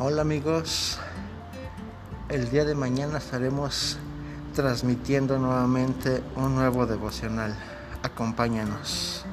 [0.00, 0.96] Hola amigos,
[2.28, 3.98] el día de mañana estaremos
[4.54, 7.52] transmitiendo nuevamente un nuevo devocional.
[8.04, 9.24] Acompáñanos.